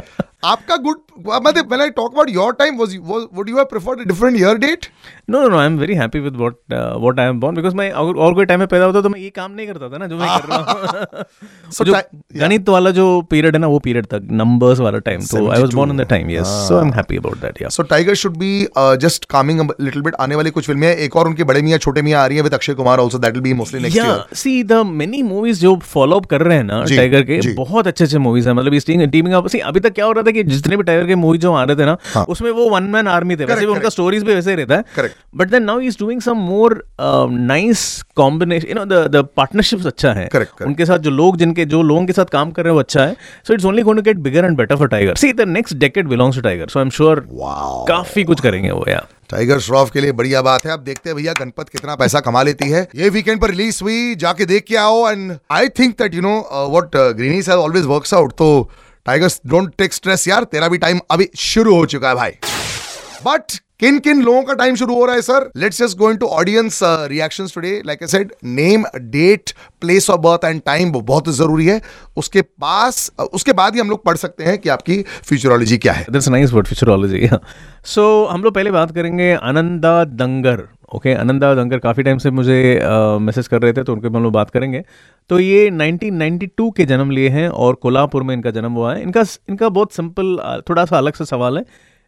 आपका 0.46 0.76
गुड 0.78 0.98
मतलब 1.28 1.82
I 1.82 1.90
talk 1.90 2.14
about 2.14 2.30
your 2.30 2.54
time 2.54 2.78
was, 2.78 2.98
was 3.00 3.28
would 3.32 3.50
you 3.50 3.58
have 3.58 3.70
preferred 3.70 4.02
a 4.02 4.06
different 4.06 4.38
year 4.38 4.58
date? 4.58 4.90
No 5.30 5.40
no 5.42 5.48
no 5.50 5.58
I 5.58 5.66
am 5.66 5.78
very 5.80 5.94
happy 5.96 6.20
with 6.20 6.36
what 6.36 6.56
what 6.74 7.20
I 7.20 7.26
am 7.26 7.40
born 7.40 7.56
because 7.56 7.76
मैं 7.76 7.90
अगर 7.92 8.20
और 8.22 8.34
कोई 8.34 8.46
टाइम 8.46 8.60
में 8.60 8.68
पैदा 8.68 8.86
होता 8.86 9.02
तो 9.02 9.10
मैं 9.10 9.20
ये 9.20 9.30
काम 9.30 9.52
नहीं 9.52 9.68
करता 9.68 9.90
था 9.90 9.98
ना 9.98 10.08
जो 10.08 10.18
मैं 10.18 10.28
कर 10.40 10.48
रहा 10.50 10.58
हूँ। 10.58 11.24
So 11.78 11.86
जो 11.86 11.94
गणित 12.40 12.70
वाला 12.70 12.92
जो 12.92 13.06
पीरियड 13.22 13.56
है 13.56 13.62
ना 13.62 13.68
वो 13.68 13.80
पीरियड 13.80 14.06
तक 14.06 14.28
नंबर्स 14.32 14.80
वाला 14.80 15.00
टाइम 15.00 15.22
तो 15.22 15.48
I 15.52 15.62
was 15.62 15.74
born 15.74 15.92
in 15.92 15.98
the 15.98 16.02
time 16.02 16.30
yes 16.30 16.48
so 16.68 16.76
I 16.76 16.82
am 16.82 16.94
happy 16.94 17.18
about 17.18 17.38
that 17.38 17.62
yeah 17.62 17.70
Tiger 17.94 18.16
should 18.16 18.38
be 18.40 18.52
uh, 18.76 18.98
just 18.98 19.28
calming 19.28 19.60
a 19.60 19.68
little 19.80 20.06
bit 20.08 20.16
आने 20.20 20.36
वाली 20.36 20.50
कुछ 20.50 20.66
फ़िल्में 20.66 20.88
एक 20.88 21.16
और 21.16 21.28
उनके 21.28 21.44
बड़े 21.44 21.62
मियाँ 21.62 21.80
छोटे 21.80 22.02
मियाँ 22.02 22.22
आ 22.22 22.26
रही 22.26 22.38
है 22.38 22.44
with 22.44 22.54
Akshay 22.54 22.74
Kumar 22.74 23.00
that 23.00 23.34
will 23.34 23.46
be 23.48 23.54
mostly 23.54 23.82
next 23.82 23.96
year. 23.96 24.06
Yeah 24.06 24.26
see 24.34 24.64
the 24.64 24.74
many 24.86 25.24
movies 25.24 25.62
जो 25.62 25.76
फॉलो 25.76 26.16
अप 26.16 26.26
कर 26.26 26.42
रहे 26.42 26.58
हैं 26.58 26.64
ना 26.64 26.84
टाइगर 26.84 27.24
के 27.24 27.54
बहुत 27.54 27.88
अच्छे 27.88 28.04
अच्छे 28.04 28.18
मूवीज़ 28.18 28.50
हैं 28.50 28.56
मतलब 28.56 28.74
इस 28.74 28.88
टीमिंग 28.88 29.34
अप 29.34 29.48
सी 29.48 29.60
अभी 29.60 29.80
तक 29.80 29.94
क्या 29.94 30.06
हो 30.06 30.12
रहा 30.12 30.24
था 30.24 30.35
कि 30.36 30.44
जितने 30.46 30.78
भी 30.78 30.84
टाइगर 30.84 31.08
के 31.08 31.16
मूवी 31.18 31.38
जो 31.38 31.54
आ 31.54 31.64
रहे 31.64 31.76
थे 31.76 31.86
ना 31.86 31.98
हाँ। 32.14 32.26
उसमें 32.30 32.50
वो 32.52 32.70
वन 32.70 32.84
मैन 32.94 33.08
आर्मी 33.08 33.36
थे। 33.36 33.46
वैसे 33.46 33.60
भी 33.60 33.72
उनका 33.72 33.90
स्टोरीज 33.90 34.24
भी 34.24 34.34
वैसे 34.34 34.50
ही 34.50 34.56
रहता 34.56 34.76
है। 34.76 35.10
But 35.36 35.50
then 35.50 35.64
now 35.64 35.80
is 35.82 35.98
doing 36.00 36.22
some 36.22 36.38
more 36.48 36.84
nice 37.00 37.86
combination 38.16 38.68
you 38.68 38.76
know 38.76 38.86
the 38.86 39.06
the 39.12 39.26
partnerships 39.38 39.86
अच्छा 39.88 40.14
है। 40.14 40.28
Correct, 40.28 40.52
correct. 40.52 40.68
उनके 40.68 40.86
साथ 40.86 41.00
जो 41.00 41.12
लोग 41.12 41.38
जिनके 41.38 41.66
जो 41.66 41.82
लोगों 41.84 42.06
के 42.06 42.14
साथ 42.14 42.26
काम 42.32 42.52
कर 42.52 42.64
रहे 42.64 42.72
हैं 42.72 42.76
वो 42.76 42.80
अच्छा 42.80 43.06
है। 43.06 43.16
So 43.48 43.54
it's 43.54 43.66
only 43.66 43.82
going 43.82 43.98
to 43.98 44.04
get 44.04 44.18
bigger 44.20 44.46
and 44.46 44.58
better 44.58 44.76
for 44.76 44.88
Tiger 44.88 45.16
see 45.16 45.34
the 45.34 45.48
next 45.50 45.78
decade 45.78 46.08
belongs 46.08 46.36
to 46.36 46.42
Tiger 46.42 46.68
so 46.68 46.80
I 46.80 46.86
am 46.86 46.90
sure 46.92 47.26
काफ़ी 47.90 48.24
कुछ 48.24 48.42
करेंगे 48.42 48.72
वो 48.72 48.86
या 48.90 49.06
टाइगर 49.30 49.60
श्रॉफ 49.60 49.92
के 49.92 50.02
लिए 50.02 50.12
बढ़िया 50.14 50.42
बात 50.42 50.66
है। 50.66 50.72
अब 50.72 50.80
देखते 50.80 51.10
हैं 51.10 51.16
भैया 51.18 51.34
गणपत 51.34 51.70
कितना 51.70 51.96
पैसा 51.96 52.20
कमा 52.20 52.42
लेती 52.44 52.70
है। 52.70 52.88
ये 52.96 53.10
वीकेंड 53.10 53.40
पर 53.42 53.50
रिलीज़ 53.50 53.80
हुई 53.84 54.16
जाके 54.16 54.46
देख 54.46 54.64
के 54.64 54.76
आओ। 54.78 55.10
And 55.10 55.38
I 55.52 55.70
think 55.80 55.98
that 56.02 56.16
you 56.16 56.22
know 56.22 56.36
what 56.72 56.96
Greenies 57.18 57.50
has 57.50 57.60
always 57.60 57.86
works 57.86 58.14
out 58.14 58.34
तो 58.34 58.50
टाइगर्स 59.06 59.42
डोंट 59.48 59.74
टेक 59.78 59.94
स्ट्रेस 59.94 60.28
यार 60.28 60.44
तेरा 60.46 60.68
भी 60.68 60.78
टाइम 60.78 61.00
अभी 61.12 61.30
शुरू 61.38 61.76
हो 61.76 61.86
चुका 61.86 62.10
है 62.10 62.16
भाई। 62.16 62.32
बट 63.26 63.60
किन 63.80 63.98
किन 64.00 64.22
लोगों 64.22 64.42
का 64.44 64.54
टाइम 64.54 64.76
शुरू 64.76 64.96
हो 64.96 65.06
रहा 65.06 65.16
है 65.16 65.22
sir 65.22 65.50
let's 65.58 65.78
just 65.80 65.98
going 65.98 66.20
to 66.20 66.26
audience 66.34 66.80
reactions 66.84 67.54
today 67.56 67.72
like 67.86 68.04
I 68.04 68.08
said 68.08 68.32
name 68.44 68.86
date 68.98 69.52
place 69.82 70.10
of 70.10 70.22
birth 70.22 70.46
and 70.46 70.62
time 70.66 70.92
बहुत 70.92 71.30
ज़रूरी 71.30 71.66
है। 71.66 71.82
उसके 72.18 72.42
पास 72.42 73.12
uh, 73.22 73.26
उसके 73.26 73.54
बाद 73.54 73.74
ही 73.76 73.80
हम 73.80 73.90
लोग 73.90 74.04
पढ़ 74.06 74.18
सकते 74.18 74.44
हैं 74.44 74.58
कि 74.58 74.70
आपकी 74.70 75.02
फ्यूचरोलॉजी 75.24 75.78
क्या 75.78 75.94
है। 75.94 76.06
That's 76.10 76.30
nice 76.30 76.54
word 76.54 76.68
futurology 76.68 77.30
so 77.86 78.26
हम 78.26 78.44
लोग 78.44 78.54
पहले 78.54 78.72
बात 78.72 78.96
करेंगे 78.96 79.34
आनंदा 79.34 80.04
दंगर। 80.16 80.68
ओके 80.96 81.14
आनंदा 81.16 81.54
दंगर 81.56 81.80
काफ़ी 81.80 82.04
टाइम 82.04 82.18
से 82.18 82.32
मुझे 82.32 82.58
मैसेज 83.22 83.48
कर 83.48 83.62
रहे 83.62 83.74
थे 83.74 83.84
तो 83.84 83.94
उनके 83.94 84.08
हम 84.08 84.24
लोग 84.24 84.34
बात 84.34 84.50
करेंगे। 84.50 84.84
तो 85.30 85.40
ये 85.40 85.70
1992 85.72 86.72
के 86.78 86.86
जन्म 86.86 87.12
लिए 87.12 87.30
हैं 87.30 87.48
और 87.50 87.76
कोल्हापुर 87.78 88.24
में 88.24 88.34
इनका 88.36 88.52
जन्म 88.52 88.72
हुआ 88.74 88.94
है। 88.94 89.02
इनका 89.02 89.24
इनका 89.50 89.70
बहुत 89.70 89.94
सिंपल 89.94 90.38
थोड़ा 90.70 90.86
सा 90.86 90.98
अलग 90.98 91.14
सा 91.14 91.26
सवाल 91.26 91.58
है। 91.58 91.66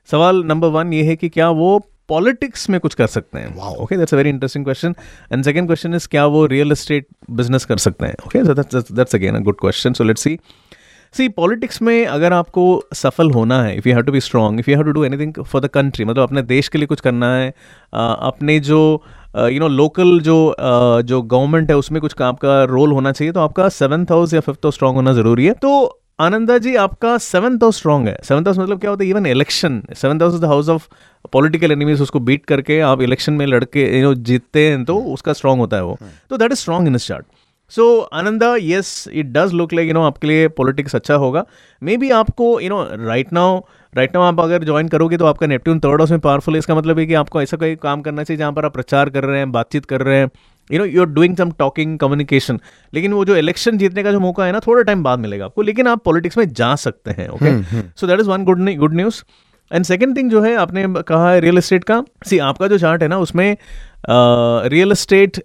सवाल 0.09 0.43
नंबर 0.45 0.67
वन 0.69 0.93
ये 0.93 1.03
है 1.03 1.15
कि 1.15 1.29
क्या 1.29 1.49
वो 1.51 1.77
पॉलिटिक्स 2.09 2.69
में 2.69 2.79
कुछ 2.79 2.93
कर 2.95 3.07
सकते 3.07 3.39
हैं? 3.39 3.55
Okay 3.75 3.97
that's 3.97 4.13
a 4.13 4.17
very 4.17 4.29
interesting 4.29 4.65
question 4.65 4.95
and 5.33 5.43
second 5.43 5.67
question 5.67 5.93
is 5.95 6.07
क्या 6.07 6.25
वो 6.27 6.45
रियल 6.45 6.71
एस्टेट 6.71 7.07
बिज़नेस 7.31 7.65
कर 7.65 7.77
सकते 7.77 8.05
हैं? 8.05 8.15
Okay 8.25 8.43
that's 8.43 9.15
again 9.15 9.35
a 9.35 9.39
good 9.39 9.59
question 9.59 9.93
so 9.93 10.03
let's 10.03 10.21
see 10.23 10.37
see 11.17 11.27
politics 11.37 11.81
में 11.81 12.05
अगर 12.05 12.33
आपको 12.33 12.63
सफल 12.95 13.31
होना 13.31 13.61
है 13.63 13.75
if 13.77 13.87
you 13.89 13.93
have 13.95 14.03
to 14.03 14.11
be 14.11 14.19
strong 14.21 14.59
if 14.59 14.69
you 14.69 14.75
have 14.75 14.85
to 14.85 14.91
do 14.91 15.03
anything 15.05 15.43
for 15.43 15.61
the 15.61 15.67
country 15.73 16.05
मतलब 16.05 16.23
अपने 16.23 16.41
देश 16.45 16.67
के 16.67 16.77
लिए 16.77 16.87
कुछ 16.87 17.01
करना 17.01 17.33
है 17.35 17.53
अपने 17.93 18.59
जो 18.61 18.81
यू 19.37 19.59
नो 19.59 19.67
लोकल 19.67 20.19
जो 20.21 20.35
जो 21.05 21.21
गवर्नमेंट 21.21 21.69
है 21.69 21.77
उसमें 21.77 22.01
कुछ 22.01 22.21
आपका 22.23 22.63
रोल 22.65 22.91
होना 22.91 23.11
चाहिए 23.11 23.31
तो 23.33 23.39
आपका 23.39 23.69
सेवन्थ 23.69 24.11
हाउस 24.11 24.33
या 24.33 24.39
फिफ्थ 24.39 24.65
हाउस 24.65 24.75
स्ट्रांग 24.75 24.95
होना 24.95 25.13
ज़रूरी 25.13 25.45
है। 25.45 25.53
तो 25.53 26.01
आनंदा 26.19 26.57
जी 26.57 26.75
आपका 26.77 27.17
सेवन्थ 27.23 27.63
हाउस 27.63 27.77
स्ट्रांग 27.77 28.07
है। 28.07 28.17
सेवन्थ 28.23 28.47
हाउस 28.47 28.57
मतलब 28.59 28.79
क्या 28.79 28.89
होता 28.89 29.03
है? 29.03 29.09
Even 29.09 29.25
election 29.25 29.81
seventh 29.95 30.21
house 30.21 30.33
is 30.33 30.41
the 30.41 30.45
house 30.45 30.69
of 30.69 30.87
political 31.33 31.71
enemies 31.71 32.01
उसको 32.01 32.19
बीट 32.19 32.45
करके 32.45 32.79
आप 32.81 33.01
इलेक्शन 33.01 33.33
में 33.33 33.45
लड़के 33.45 33.85
यू 33.99 34.03
नो 34.03 34.13
जीतते 34.29 34.67
हैं 34.67 34.83
तो 34.85 34.97
उसका 35.13 35.33
स्ट्रांग 35.33 35.59
होता 35.59 35.77
है 35.77 35.83
वो। 35.83 35.97
तो 36.29 36.37
दैट 36.37 36.51
इज़ 36.51 36.59
स्ट्रांग 36.59 36.87
इन 36.87 36.95
इस 36.95 37.07
chart 37.07 37.25
so 37.71 37.99
Ananda 38.13 38.55
yes 38.55 39.07
it 39.13 39.25
does 39.27 39.53
look 39.53 39.73
like 39.73 39.87
you 39.87 39.93
know 39.93 40.03
आपके 40.03 40.27
लिए 40.27 40.47
पॉलिटिक्स 40.57 40.95
अच्छा 40.95 41.15
होगा। 41.15 41.43
मे 41.81 41.97
बी 41.97 42.09
आपको 42.11 42.59
you 42.59 42.69
know 42.69 42.83
right 42.97 43.33
now 43.33 43.59
right 43.93 44.15
now 44.15 44.23
आप 44.23 44.39
अगर 44.39 44.63
ज्वाइन 44.63 44.87
करोगे 44.87 45.17
तो 45.17 45.25
आपका 45.25 45.47
नेपट्यून 45.47 45.79
थर्ड 45.79 46.01
हाउस 46.01 46.11
में 46.11 46.19
पावरफुल 46.19 46.53
है। 46.53 46.59
इसका 46.59 46.75
मतलब 46.75 46.99
है 46.99 47.05
कि 47.05 47.13
आपको 47.13 47.41
ऐसा 47.41 47.57
कोई 47.57 47.75
काम 47.77 48.01
करना 48.01 48.23
चाहिए 48.23 48.37
जहाँ 48.37 48.51
पर 48.53 48.65
आप 48.65 48.73
प्रचार 48.73 49.09
कर 49.09 49.23
रहे 49.23 49.39
हैं 49.39 49.51
बातचीत 49.51 49.85
कर 49.85 50.01
रहे 50.01 50.19
हैं। 50.19 50.29
You 50.69 50.79
know 50.79 50.85
you 50.85 51.01
are 51.01 51.07
doing 51.07 51.35
some 51.37 51.51
talking 51.59 51.97
communication 51.99 52.59
लेकिन 52.93 53.13
वो 53.13 53.25
जो 53.25 53.35
इलेक्शन 53.37 53.77
जीतने 53.77 54.03
का 54.03 54.11
जो 54.11 54.19
मौका 54.19 54.45
है 54.45 54.51
ना 54.51 54.59
थोड़ा 54.67 54.81
टाइम 54.81 55.03
बाद 55.03 55.19
मिलेगा 55.19 55.45
आपको। 55.45 55.61
लेकिन 55.61 55.87
आप 55.87 56.03
पॉलिटिक्स 56.05 56.37
में 56.37 56.47
जा 56.49 56.73
सकते 56.77 57.11
हैं 57.11 57.27
okay 57.29 57.61
so 57.91 58.07
that 58.07 58.19
is 58.19 58.29
one 58.29 58.43
good 58.43 58.69
good 58.77 58.95
news 58.95 59.21
and 59.71 59.85
second 59.85 60.15
thing 60.17 60.29
जो 60.31 60.41
है 60.41 60.55
आपने 60.57 60.85
कहा 61.03 61.31
है 61.31 61.39
रियल 61.39 61.57
इस्टेट 61.57 61.83
का। 61.83 62.03
सी 62.25 62.37
आपका 62.41 62.67
जो 62.67 62.77
चार्ट 62.77 63.01
है 63.01 63.07
ना 63.07 63.17
उसमें 63.19 63.55
रियल 64.03 64.91
एस्टेट 64.91 65.37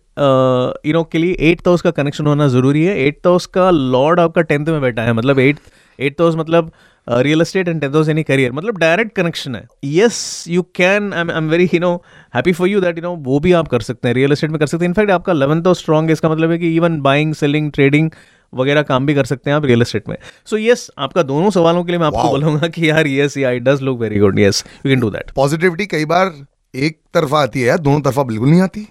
यू 0.87 0.93
नो 0.93 1.03
के 1.13 1.19
लिए 1.19 1.37
एट्थ 1.51 1.69
हाउस 1.69 1.83
का 1.83 1.91
कनेक्शन 1.91 2.27
होना 2.27 2.49
ज़रूरी 2.49 2.85
है। 2.85 2.99
एट 3.07 3.27
हाउस 3.27 3.47
का 3.47 3.71
लॉर्ड 3.71 4.21
आपका 4.21 4.43
टेंथ 4.43 4.67
में 4.67 4.81
बैठा 4.81 5.03
है। 5.03 5.13
मतलब 5.13 5.39
एट 5.41 5.59
एट 5.99 6.21
हाउस 6.21 6.37
मतलब 6.37 6.71
real 7.07 7.41
estate 7.41 7.69
and 7.69 7.81
tenth 7.81 7.95
house 7.95 8.09
any 8.09 8.23
career 8.23 8.53
मतलब 8.53 8.79
डायरेक्ट 8.79 9.15
कनेक्शन 9.17 9.55
है। 9.57 9.67
Yes 9.85 10.45
you 10.49 10.63
can 10.77 11.13
I 11.13 11.37
am 11.37 11.49
very 11.51 11.69
you 11.75 11.81
know 11.81 11.95
happy 12.35 12.53
for 12.53 12.69
you 12.69 12.81
that 12.81 12.99
you 12.99 13.03
know 13.03 13.15
वो 13.25 13.41
भी 13.41 13.53
आप 13.53 13.69
कर 13.69 13.81
सकते 13.83 14.09
हैं। 14.09 14.15
रियल 14.15 14.33
एस्टेट 14.33 14.51
में 14.51 14.59
कर 14.61 14.67
सकते 14.67 14.85
हैं। 14.85 14.91
इनफैक्ट 14.91 15.11
आपका 15.11 15.33
लेवंथ 15.33 15.67
हाउस 15.67 15.81
स्ट्रॉन्ग 15.81 16.09
है। 16.09 16.13
इसका 16.13 16.29
मतलब 16.29 16.51
है 16.51 16.59
कि 16.59 16.75
इवन 16.77 17.01
बाइंग 17.01 17.35
सेलिंग 17.35 17.73
ट्रेडिंग 17.73 18.11
वगैरह 18.53 18.83
काम 18.83 19.07
भी 19.07 19.15
कर 19.15 19.25
सकते 19.25 19.51
हैं 19.51 19.57
आप 19.57 19.65
रियल 19.65 19.83
एस्टेट 19.83 20.09
में। 20.09 20.17
सो 20.47 20.57
so, 20.57 20.63
यस 20.63 20.87
yes, 20.87 20.95
आपका 20.99 21.23
दोनों 21.23 21.51
सवालों 21.51 21.85
के 21.85 21.93
लिए 21.93 21.99
मैं 21.99 22.07
आपको 22.07 22.19
Wow. 22.19 22.31
बोलूँगा 22.31 22.69
कि 22.69 22.89
यार 22.91 23.07
yes 23.07 23.37
it 23.39 23.63
does 23.63 23.83
look 23.83 24.01
very 24.01 24.19
good 24.19 24.39
yes 24.39 24.65
you 24.87 24.93
can 24.93 25.01
do 25.01 25.11
that 25.11 25.31
positivity 25.31 25.87
कई 25.87 26.05
बार 26.05 26.33
एक 26.75 27.01
तरफा 27.15 27.41
आती 27.41 27.61
है 27.61 27.67
यार 27.67 27.79
दोनों 27.79 28.01
तरफा 28.01 28.23
बिल्कुल 28.23 28.51
नहीं 28.51 28.61
आती? 28.61 28.89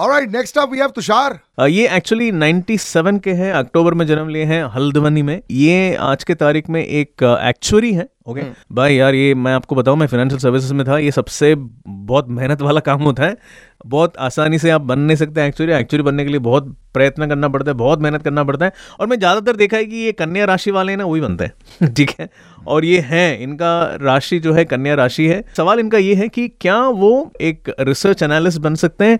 Alright, 0.00 0.30
next 0.30 0.56
up 0.56 0.70
we 0.70 0.78
have 0.78 0.92
Tushar 0.94 1.38
ये 1.70 1.88
एक्चुअली 1.96 2.30
97 2.32 3.18
के 3.24 3.32
हैं 3.32 3.52
अक्टूबर 3.52 3.94
में 3.94 4.06
जन्म 4.06 4.28
लिए 4.28 4.44
हैं 4.44 4.62
हल्द्वानी 4.74 5.22
में। 5.22 5.40
ये 5.50 5.94
आज 5.96 6.24
के 6.24 6.34
तारीख 6.34 6.68
में 6.70 6.82
एक 6.84 7.22
एक्चुअरी 7.22 7.92
है 7.94 8.08
ओके 8.28 8.42
भाई 8.74 8.94
यार 8.94 9.14
ये 9.14 9.34
मैं 9.34 9.52
आपको 9.52 9.74
बताऊँ 9.74 9.96
मैं 9.98 10.06
फाइनेंशियल 10.06 10.40
सर्विसेज़ 10.40 10.72
में 10.74 10.84
था 10.86 10.98
ये 10.98 11.10
सबसे 11.10 11.54
बहुत 11.54 12.28
मेहनत 12.28 12.62
वाला 12.62 12.80
काम 12.80 13.02
होता 13.02 13.24
है। 13.24 13.36
बहुत 13.86 14.16
आसानी 14.16 14.58
से 14.58 14.70
आप 14.70 14.80
बन 14.80 14.98
नहीं 14.98 15.16
सकते 15.16 15.46
एक्चुअली 15.46 15.72
एक्चुअली 15.72 16.02
बनने 16.02 16.24
के 16.24 16.30
लिए 16.30 16.38
बहुत 16.40 16.74
प्रयत्न 16.94 17.28
करना 17.28 17.48
पड़ता 17.48 17.70
है 17.70 17.76
बहुत 17.76 18.00
मेहनत 18.00 18.22
करना 18.22 18.44
पड़ता 18.44 18.66
है। 18.66 18.72
और 19.00 19.06
मैं 19.06 19.18
ज़्यादातर 19.18 19.56
देखा 19.56 19.76
है 19.76 19.84
कि 19.84 19.96
ये 19.96 20.12
कन्या 20.12 20.44
राशि 20.44 20.70
वाले 20.70 20.92
हैं 20.92 20.98
ना 20.98 21.04
वही 21.04 21.20
बनते 21.20 21.44
हैं 21.44 21.92
ठीक 21.94 22.10
है? 22.20 22.28
और 22.66 22.84
ये 22.84 22.98
हैं 23.00 23.38
इनका 23.40 23.74
राशि 24.02 24.38
जो 24.38 24.52
है 24.52 24.64
कन्या 24.64 24.94
राशि 24.94 25.26
है। 25.28 25.42
सवाल 25.56 25.80
इनका 25.80 25.98
ये 25.98 26.14
है 26.14 26.28
कि 26.28 26.48
क्या 26.60 26.78
वो 26.80 27.30
एक 27.40 27.74
रिसर्च 27.80 28.22
एनालिस्ट 28.22 28.60
बन 28.60 28.74
सकते 28.74 29.04
हैं 29.04 29.18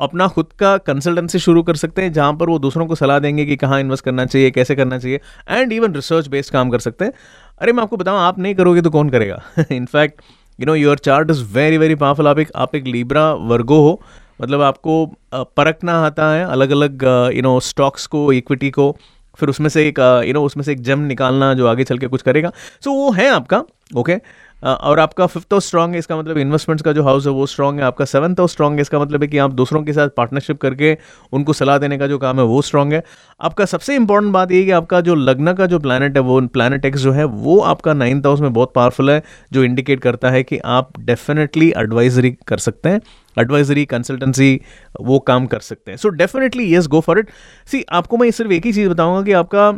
अपना 0.00 0.26
खुद 0.28 0.46
का 0.58 0.76
कंसल्टेंसी 0.78 1.38
शुरू 1.38 1.62
कर 1.62 1.76
सकते 1.76 2.02
हैं 2.02 2.12
जहाँ 2.12 2.32
पर 2.34 2.48
वो 2.48 2.58
दूसरों 2.58 2.86
को 2.86 2.94
सलाह 2.94 3.18
देंगे 3.18 3.44
कि 3.46 3.56
कहाँ 3.56 3.80
इन्वेस्ट 3.80 4.04
करना 4.04 4.24
चाहिए 4.26 4.50
कैसे 4.50 4.74
करना 4.74 4.98
चाहिए 4.98 5.20
एंड 5.50 5.72
इवन 5.72 5.94
रिसर्च 5.94 6.28
बेस्ड 6.28 6.52
काम 6.52 6.70
कर 6.70 6.78
सकते 6.78 7.04
हैं। 7.04 7.12
अरे 7.60 7.72
मैं 7.72 7.82
आपको 7.82 7.96
बताऊँ 7.96 8.18
आप 8.18 8.38
नहीं 8.38 8.54
करोगे 8.54 8.82
तो 8.82 8.90
कौन 8.90 9.10
करेगा? 9.10 9.42
In fact 9.72 10.20
you 10.58 10.66
know 10.66 10.74
your 10.74 10.98
chart 10.98 11.30
is 11.30 11.44
very 11.54 11.78
very 11.78 11.94
powerful 11.94 12.28
आप 12.28 12.38
एक 12.38 12.50
आप 12.56 12.74
एक 12.76 12.86
लीब्रा 12.86 13.32
वर्गो 13.32 13.80
हो 13.80 14.00
मतलब 14.42 14.62
आपको 14.62 15.06
परखना 15.34 15.92
आता 16.06 16.32
है 16.32 16.44
अलग 16.44 16.70
अलग 16.70 17.02
यू 17.34 17.42
नो 17.42 17.58
स्टॉक्स 17.60 18.06
को 18.06 18.32
इक्विटी 18.32 18.70
को 18.70 18.96
फिर 19.38 19.48
उसमें 19.48 19.68
से 19.68 19.86
एक 19.88 19.98
यू 20.26 20.32
नो 20.32 20.42
उसमें 20.44 20.64
से 20.64 20.72
एक 20.72 20.80
जम 20.80 21.00
निकालना 21.00 21.52
जो 21.54 21.66
आगे 21.66 21.84
चल 21.84 21.98
के 21.98 22.06
कुछ 22.06 22.22
करेगा। 22.22 22.48
सो 22.48 22.90
so, 22.90 22.96
वो 22.96 23.10
है 23.10 23.28
आपका 23.28 23.62
ओके 23.96 24.16
और 24.62 25.00
आपका 25.00 25.26
फिफ्थ 25.26 25.52
हाउस 25.52 25.66
स्ट्रांग 25.66 25.92
है, 25.92 25.98
इसका 25.98 26.16
मतलब 26.16 26.38
इन्वेस्टमेंट्स 26.38 26.82
का 26.82 26.92
जो 26.92 27.02
हाउस 27.02 27.26
है 27.26 27.32
वो 27.32 27.46
स्ट्रांग 27.46 27.78
है, 27.78 27.84
आपका 27.84 28.04
सेवंथ 28.04 28.40
हाउस 28.40 28.52
स्ट्रांग 28.52 28.74
है, 28.74 28.80
इसका 28.80 28.98
मतलब 29.00 29.22
है 29.22 29.28
कि 29.28 29.38
आप 29.38 29.52
दूसरों 29.52 29.82
के 29.84 29.92
साथ 29.92 30.08
पार्टनरशिप 30.16 30.60
करके 30.60 30.96
उनको 31.32 31.52
सलाह 31.52 31.78
देने 31.78 31.98
का 31.98 32.06
जो 32.06 32.18
काम 32.18 32.38
है 32.38 32.44
वो 32.44 32.60
स्ट्रांग 32.62 32.92
है। 32.92 33.02
आपका 33.40 33.64
सबसे 33.66 33.94
इंपॉर्टेंट 33.96 34.32
बात 34.32 34.52
ये 34.52 34.58
है 34.58 34.64
कि 34.64 34.70
आपका 34.72 35.00
जो 35.00 35.14
लग्न 35.14 35.52
का 35.54 35.66
जो 35.66 35.78
प्लानट 35.78 36.16
है 36.16 36.22
वो 36.22 36.40
प्लानट 36.48 36.84
एक्स 36.84 37.00
जो 37.00 37.12
है, 37.12 37.24
वो 37.24 37.58
आपका 37.60 37.94
नाइन्थ 37.94 38.26
हाउस 38.26 38.40
में 38.40 38.52
बहुत 38.52 38.72
पावरफुल 38.74 39.10
है, 39.10 39.22
जो 39.52 39.64
इंडिकेट 39.64 40.00
करता 40.00 40.30
है 40.30 40.42
कि 40.42 40.58
आप 40.66 41.00
डेफिनेटली 41.00 41.72
एडवाइजरी 41.76 42.30
कर 42.48 42.58
सकते 42.58 42.88
हैं 42.88 43.00
एडवाइजरी 43.36 43.84
कंसल्टेंसी 43.86 44.60
वो 45.00 45.18
काम 45.20 45.46
कर 45.46 45.60
सकते 45.60 45.90
हैं। 45.90 45.98
So 45.98 46.08
definitely 46.10 46.64
yes 46.64 46.86
go 46.86 47.00
for 47.00 47.18
it 47.18 47.30
see 47.66 47.84
आपको 47.92 48.16
मैं 48.16 48.30
सिर्फ़ 48.30 48.52
एक 48.52 48.66
ही 48.66 48.72
चीज़ 48.72 48.88
बताऊँगा 48.88 49.22
कि 49.22 49.32
आपका 49.34 49.70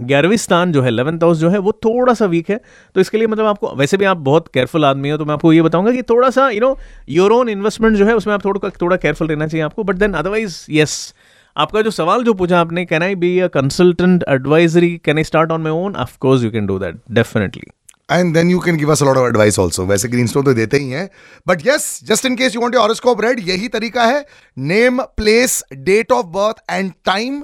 ग्यारहवीं 0.00 0.36
स्थान 0.36 0.72
जो 0.72 0.82
है 0.82 0.88
इलेवंथ 0.88 1.22
हाउस 1.22 1.38
जो 1.38 1.50
है, 1.50 1.58
वो 1.58 1.72
थोड़ा 1.74 2.14
सा 2.14 2.26
वीक 2.26 2.50
है। 2.50 2.60
तो 2.94 3.00
इसके 3.00 3.18
लिए 3.18 3.26
मतलब 3.26 3.46
आपको, 3.46 3.74
वैसे 3.76 3.96
भी 3.96 4.04
आप 4.04 4.16
बहुत 4.16 4.48
केयरफुल 4.48 4.84
आदमी 4.84 5.10
हो 5.10 5.16
तो 5.18 5.24
मैं 5.24 5.34
आपको 5.34 5.52
ये 5.52 5.62
बताऊँगा 5.62 5.92
कि 5.92 6.02
थोड़ा 6.02 6.30
सा 6.30 6.48
you 6.50 6.60
know 6.60 6.76
your 7.10 7.32
own 7.32 7.48
investment 7.48 7.96
जो 7.96 8.06
है, 8.06 8.14
उसमें 8.14 8.34
आप 8.34 8.44
थोड़ा 8.44 8.70
थोड़ा 8.82 8.96
केयरफुल 8.96 9.28
रहना 9.28 9.46
चाहिए 9.46 9.64
आपको। 9.64 9.84
बट 9.84 9.96
देन 9.96 10.12
अदरवाइज़ 10.14 10.64
यस 10.70 11.14
आपका 11.56 11.82
जो 11.82 11.90
सवाल 11.92 12.22
जो 12.24 12.34
पूछा 12.34 12.60
आपने 12.60 12.84
can 12.86 13.02
I 13.02 13.14
be 13.16 13.38
a 13.40 13.46
consultant 13.48 14.24
advisory 14.28 14.96
can 15.04 15.16
I 15.16 15.24
start 15.24 15.50
on 15.52 15.62
my 15.62 15.72
own 15.74 15.96
of 15.96 16.16
course 16.20 16.42
you 16.42 16.50
can 16.50 16.66
do 16.66 16.78
that 16.78 17.00
definitely 17.12 17.62
and 18.10 18.34
then 18.34 18.50
you 18.50 18.58
can 18.60 18.76
give 18.76 18.90
us 18.92 19.02
lot 19.02 19.16
of 19.16 19.28
advice 19.28 19.58
also 19.60 19.84
वैसे 19.86 20.08
green 20.08 20.26
stone 20.26 20.44
तो 20.44 20.54
देते 20.54 20.78
ही 20.78 20.90
हैं। 20.90 21.08
But 21.48 21.66
yes 21.66 21.88
just 22.04 22.26
in 22.26 22.36
case 22.36 22.54
you 22.54 22.60
want 22.60 22.74
your 22.74 23.24
read 23.24 23.40
यही 23.48 23.68
तरीका 23.68 24.04
है। 24.04 24.24
Name 24.56 25.00
place 25.16 25.62
date 25.74 26.12
of 26.12 26.26
birth 26.34 26.62
and 26.70 26.92
time 27.04 27.42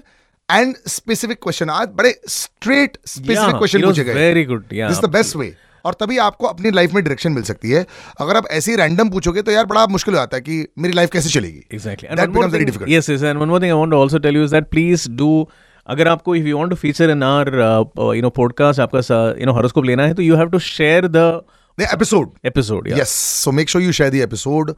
and 0.52 0.74
specific 0.88 1.38
question 1.42 1.70
आज 1.70 1.88
बड़े 1.96 2.14
स्ट्रेट 2.28 2.96
स्पेसिफिक 3.06 3.56
क्वेश्चन 3.56 3.82
पूछे 3.82 4.04
गए। 4.04 4.14
Very 4.14 4.44
good 4.44 4.64
this 4.72 4.98
the 4.98 5.08
best 5.10 5.36
way 5.36 5.54
और 5.84 5.94
तभी 6.00 6.18
आपको 6.18 6.46
अपनी 6.46 6.70
लाइफ 6.70 6.92
में 6.94 7.02
डायरेक्शन 7.04 7.32
मिल 7.32 7.42
सकती 7.42 7.70
है। 7.70 7.84
अगर 8.20 8.36
आप 8.36 8.46
ऐसे 8.50 8.70
ही 8.70 8.76
रैंडम 8.76 9.10
पूछोगे 9.10 9.42
तो 9.42 9.52
यार 9.52 9.66
बड़ा 9.66 9.86
मुश्किल 9.86 10.14
हो 10.14 10.20
जाता 10.20 10.36
है 10.36 10.40
कि 10.40 10.66
मेरी 10.78 10.94
लाइफ 10.94 11.10
कैसे 11.10 11.28
चलेगी। 11.28 11.78
Exactly. 11.78 12.10
That 12.10 12.32
becomes 12.32 12.54
very 12.54 12.66
difficult. 12.70 12.92
yes 12.94 13.08
yes 13.12 13.24
and 13.30 13.42
one 13.44 13.52
more 13.52 13.60
thing 13.64 13.72
i 13.76 13.78
want 13.80 13.96
to 13.96 14.02
also 14.02 14.20
tell 14.26 14.38
you 14.40 14.44
is 14.48 14.54
that 14.56 14.70
please 14.76 15.06
do 15.22 15.32
अगर 15.86 16.08
आपको 16.08 16.34
if 16.36 16.46
you 16.46 16.58
want 16.58 16.70
to 16.70 16.76
feature 16.76 17.10
in 17.10 17.22
our 17.22 18.14
you 18.16 18.22
know 18.22 18.30
podcast 18.30 18.80
आपका 18.80 18.98
you 19.40 19.46
know 19.46 19.52
horoscope 19.52 19.84
लेना 19.84 20.06
है 20.06 20.14
तो 20.14 20.22
you 20.22 20.36
have 20.36 20.50
to 20.50 20.58
share 20.58 21.06
the 21.06 21.16
the 21.78 21.88
episode 21.92 22.30
episode 22.44 22.88
yes 22.88 23.08
so 23.44 23.52
make 23.52 23.68
sure 23.68 23.84
you 23.84 23.92
share 23.92 24.10
the 24.10 24.14
episode 24.14 24.70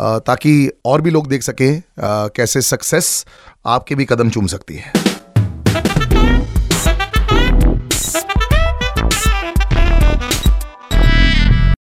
ताकि 0.00 0.70
और 0.84 1.00
भी 1.00 1.10
लोग 1.10 1.28
देख 1.28 1.42
सकें 1.42 1.78
uh, 1.78 2.30
कैसे 2.36 2.60
सक्सेस 2.60 3.26
आपके 3.66 3.94
भी 3.94 4.04
कदम 4.04 4.30
चूम 4.30 4.46
सकती 4.46 4.74
है। 4.74 5.09